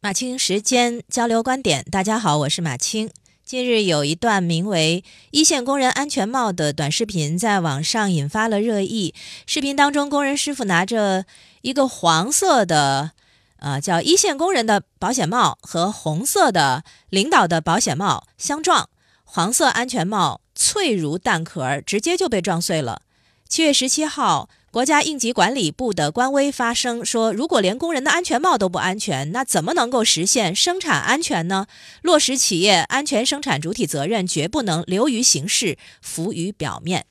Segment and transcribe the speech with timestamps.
[0.00, 3.10] 马青时间交流观点，大家好，我是马青。
[3.44, 9.12] 近日有一段名为“一线工人安全帽”的短视频在网上引发了热议。
[9.44, 11.24] 视频当中，工人师傅拿着
[11.62, 13.10] 一个黄色的，
[13.56, 18.88] 呃，叫“一线工人”的保险帽和红色的领导的保险帽相撞，
[19.24, 23.02] 黄色安全帽脆如蛋壳，直接就被撞碎了。
[23.48, 24.48] 七月十七号。
[24.70, 31.66] 国家应急管理部的官微发声说，如果连工人的安全帽都不安全，那怎么能够实现生产安全呢？
[32.02, 37.06] 落实企业安全生产主体责任，绝不能流于形式，浮于表面。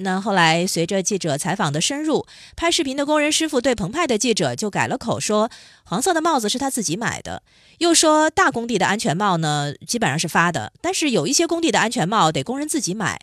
[0.00, 5.50] 那后来随着记者采访的深入，拍视频的工人师傅对澎湃的记者就改了口，说
[5.84, 7.42] 黄色的帽子是他自己买的，
[7.78, 13.18] 又说大工地的安全帽呢基本上是发的，但是有一些工地的安全帽得工人自己买。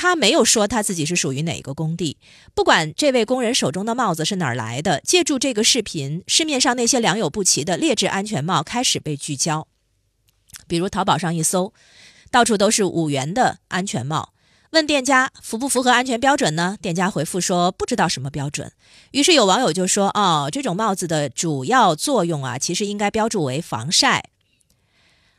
[0.00, 2.16] 他没有说他自己是属于哪个工地，
[2.54, 4.98] 不管这位工人手中的帽子是哪儿来的。
[5.04, 9.68] 借助这个视频，市面上那些良莠不齐的劣质安全帽开始被聚焦。
[10.66, 11.74] 比如淘宝上一搜，
[12.30, 14.32] 到处都是五元的安全帽。
[14.70, 16.78] 问店家符不符合安全标准呢？
[16.80, 18.72] 店家回复说不知道什么标准。
[19.10, 24.30] 于是有网友就说：“哦，这种帽子的主要作用啊，其实应该标注为防晒。”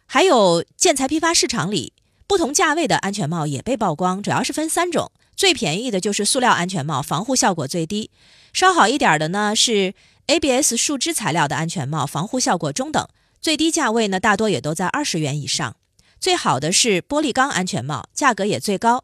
[0.06, 1.94] 还有建材批发市场里。
[2.32, 5.12] 不同价位的安全帽也被曝光，主要是分三种。
[5.36, 8.10] 最便宜的就是塑料安全帽，防护效果最低；
[8.54, 9.94] 稍好一点的呢是
[10.28, 13.06] ABS 树脂材料的安全帽，防护效果中等。
[13.42, 15.76] 最低价位呢大多也都在二十元以上。
[16.22, 19.04] 最好的是玻璃钢安全帽，价格也最高。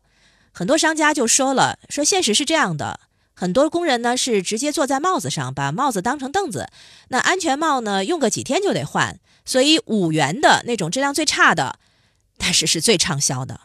[0.54, 3.02] 很多商家就说了，说现实是这样的，
[3.34, 6.70] 很多工人呢是直接坐在帽子上，把帽子当成凳子。
[7.10, 11.78] 那安全帽呢用个几天就得换，所以五元的那种质量最差的。
[12.38, 13.62] 但是是最畅销的，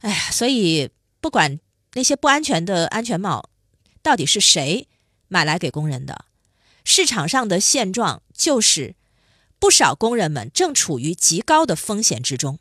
[0.00, 0.90] 哎呀，所以
[1.20, 1.60] 不管
[1.92, 3.50] 那些不安全的安全帽
[4.02, 4.88] 到底是谁
[5.28, 6.24] 买来给工人的，
[6.84, 8.96] 市场上的现状就是
[9.58, 12.58] 不少工人们正处于极高的风险之中。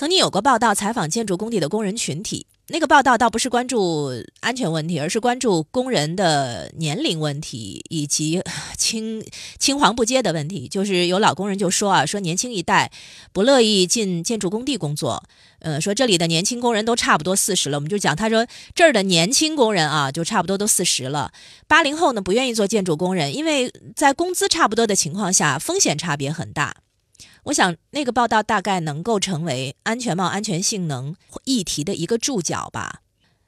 [0.00, 2.46] 曾经有过报道采访建筑工地的工人群体。
[2.68, 4.10] 那个报道倒不是关注
[4.40, 8.42] 安全问题，而是关注工人的年龄问题以及
[8.78, 9.22] 青
[9.58, 10.66] 青黄不接的问题。
[10.68, 12.90] 就是有老工人就说啊，说年轻一代
[13.34, 15.22] 不乐意进建筑工地工作。
[15.58, 17.76] 呃，说这里的年轻工人都差不多四十了。
[17.76, 21.30] 我们就讲，他说这儿的年轻工人啊，就差不多都四十了。
[21.68, 26.76] 八零后呢，不愿意做建筑工人，因为在工资差不多的情况下，风险差别很大。
[27.44, 31.14] 我想那个报道大概能够成为安全帽安全性能
[31.44, 33.00] 议题的一个注脚吧。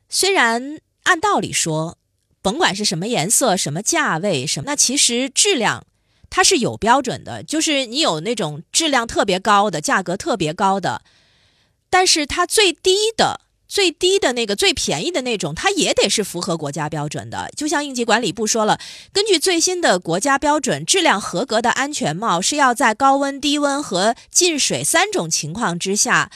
[0.09, 1.99] 虽然按道理说，
[2.41, 5.87] 甭管是什么颜色、什么价位、什么，那其实质量
[6.29, 11.03] 它是有标准的，就是你有那种质量特别高的、价格特别高的，
[11.89, 13.41] 但是它最低的。
[13.73, 17.51] 最低的那个最便宜的那种，它也得是符合国家标准的。
[17.57, 18.79] 就像应急管理部说了，
[19.15, 26.31] 根据最新的国家标准，质量合格的安全帽是要在高温、低温和进水三种情况之下。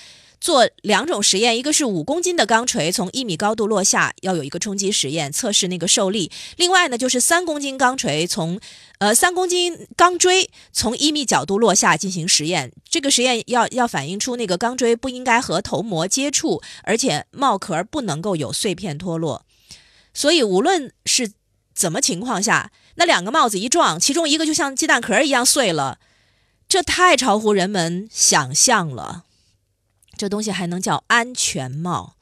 [0.47, 8.61] 做两种实验，一个是五公斤的钢锤从一米高度落下，要有一个冲击实验测试那个受力；另外呢，就是三公斤钢锤从，
[8.99, 12.71] 呃，三公斤钢锥从一米角度落下进行实验。
[12.89, 19.45] 这个实验要要反映出那个钢锥不应该和头膜接触，而且帽壳不能够有碎片脱落。
[20.15, 21.33] 所以无论是
[21.75, 25.99] 怎么情况下，那两个帽子一撞，其中一个就像鸡蛋壳一样碎了，
[26.69, 29.25] 这太超乎人们想象了。
[30.17, 32.15] 这东西还能叫安全帽？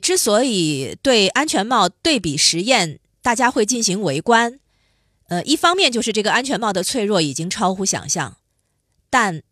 [0.00, 4.58] 之所以对安全帽对比实验，大家会进行围观，
[5.28, 8.38] 呃，一方面就是这个安全帽的脆弱已经超乎想象，
[9.08, 9.42] 但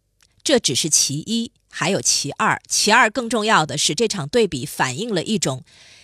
[0.42, 2.60] 这只是其一，还有其二。
[2.68, 5.62] 其二更重要的是，这场对比反映了一种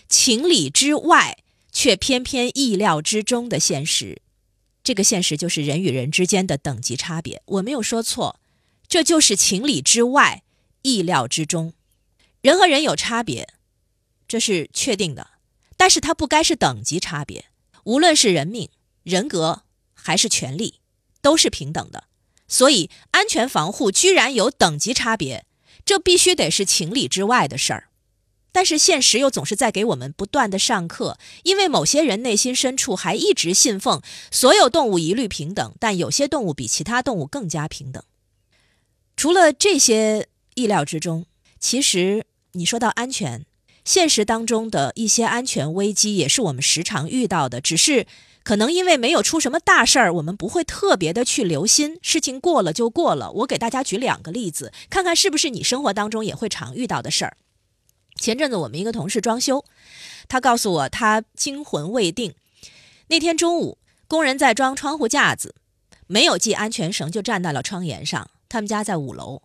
[0.09, 1.39] 情理之外
[1.73, 4.23] 却偏偏意料之中的现实。
[4.85, 7.43] 这个现实就是人与人之间的等级差别。
[7.47, 8.39] 我没有说错，
[8.87, 10.45] 这就是情理之外。
[10.87, 11.73] 意料之中，
[12.41, 13.49] 人和人有差别，
[14.29, 15.31] 这是确定的。
[15.77, 17.47] 但是它不该是等级差别，
[17.83, 18.71] 无论是人命、
[19.03, 20.81] 人格还是权利，
[21.21, 22.05] 都是平等的。
[22.47, 25.45] 所以安全防护居然有等级差别，
[25.84, 27.89] 这必须得是情理之外的事儿。
[28.53, 34.01] 但是现实又总是在给我们不断的上课，因为某些人内心深处还一直信奉
[34.31, 38.01] 所有动物一律平等，但有些动物比其他动物更加平等。
[39.16, 40.28] 除了这些。
[40.57, 41.27] 意料之中，
[41.61, 43.45] 其实你说到安全，
[43.85, 48.07] 现实当中的一些安全危机也是我们时常遇到的，只是
[48.43, 53.31] 可能因为没有出什么大事儿，我们不会特别的去留心，事情过了就过了。
[53.33, 57.37] 我给大家举两个例子，看看是不是你生活当中也会常遇到的事儿。
[58.19, 59.63] 前阵子我们一个同事装修，
[60.27, 62.35] 他告诉我他惊魂未定，
[63.09, 63.77] 那天中午
[64.09, 65.55] 工人在装窗户架子，
[66.07, 68.31] 没有系安全绳就站在了窗沿上。
[68.49, 69.43] 他们家在五楼，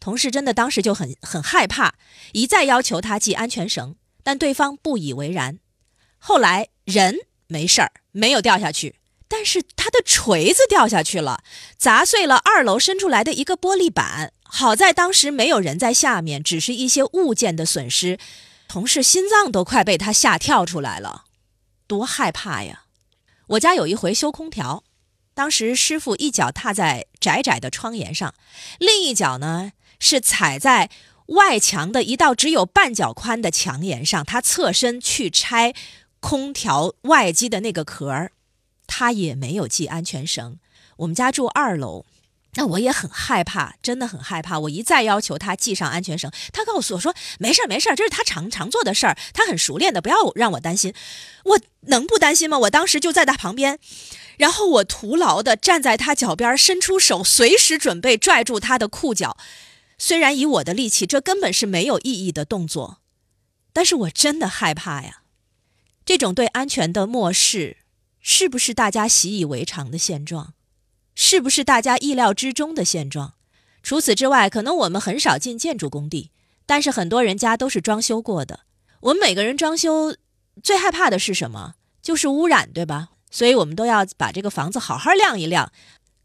[0.00, 1.94] 同事真的当时就很很害怕，
[2.32, 5.58] 一再要求他系安全绳，但对方不以为然。
[6.18, 8.96] 后来人没事儿，没有掉下去，
[9.28, 11.44] 但是他的锤子掉下去了，
[11.76, 14.32] 砸碎了二楼伸出来的一个玻璃板。
[14.42, 18.18] 好在当时没有人在下面，只是一些物件的损失。
[18.66, 21.24] 同事心脏都快被他吓跳出来了，
[21.86, 22.84] 多害怕呀！
[23.48, 24.84] 我家有一回修空调，
[25.34, 28.34] 当时师傅一脚踏在窄窄的窗沿上，
[28.78, 30.90] 另一脚呢是踩在
[31.26, 35.72] 外墙的一道只有半脚宽的墙沿上，他侧身去拆
[36.18, 38.32] 空调外机的那个壳儿，
[38.88, 40.58] 他也没有系安全绳。
[40.96, 42.04] 我们家住二楼。
[42.54, 44.58] 那我也很害怕，真的很害怕。
[44.58, 50.92] 我一再要求他系上安全绳，他告诉我说：“没事儿，没事儿，这是他常常做的事儿，他很熟练的，不要让我担心。”
[51.46, 52.58] 我能不担心吗？
[52.58, 53.78] 我当时就在他旁边，
[54.36, 59.36] 然后我徒劳的站在他脚边，伸出手，随时准备拽住他的裤脚。
[60.02, 63.00] 虽然以我的力气，这根本是没有意义的动作，
[63.70, 65.24] 但是我真的害怕呀。
[66.06, 67.76] 这种对安全的漠视，
[68.18, 70.54] 是不是大家习以为常的现状？
[71.14, 73.34] 是不是大家意料之中的现状？
[73.82, 76.30] 除此之外，可能我们很少进建筑工地，
[76.64, 78.60] 但是很多人家都是装修过的。
[79.00, 80.16] 我们每个人装修
[80.62, 81.74] 最害怕的是什么？
[82.00, 83.10] 就是污染，对吧？
[83.30, 85.70] 所以我们都要把这个房子好好晾一晾。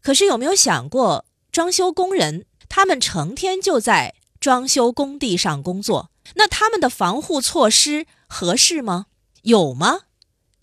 [0.00, 9.06] 可是有没有想过，装修工人他们成天就在装修工地上工作，那他们的防护措施合适吗？
[9.42, 10.00] 有吗？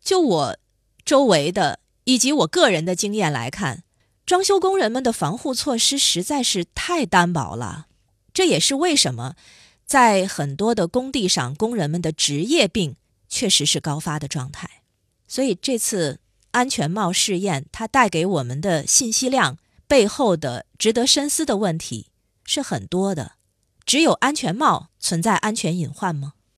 [0.02, 0.58] 就我
[1.06, 3.84] 周围的以及我个人的经验来看。
[4.26, 7.88] 装修工人们的防护措施实在是太单薄了，
[8.34, 9.36] 这也是为什么
[9.86, 12.96] 在很多的工地上，工人们的职业病
[13.28, 14.82] 确实是高发的状态。
[15.28, 16.22] 所以这次
[16.52, 19.58] 安全帽试验，它带给我们的信息量
[19.94, 22.08] 背后的值得深思的问题
[22.44, 23.34] 是很多的。
[23.86, 26.34] 只有安全帽存在安全隐患吗？